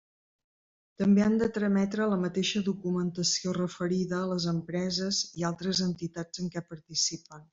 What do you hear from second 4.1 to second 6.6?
a les empreses i altres entitats en